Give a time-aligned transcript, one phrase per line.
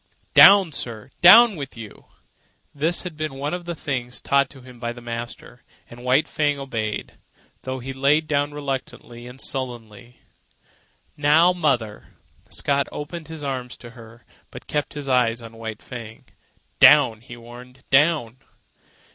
[0.33, 1.11] "Down, sir!
[1.21, 2.05] Down with you!"
[2.73, 6.57] This had been one of the things taught him by the master, and White Fang
[6.57, 7.19] obeyed,
[7.61, 10.19] though he lay down reluctantly and sullenly.
[11.15, 12.15] "Now, mother."
[12.49, 16.25] Scott opened his arms to her, but kept his eyes on White Fang.
[16.79, 17.83] "Down!" he warned.
[17.91, 18.37] "Down!"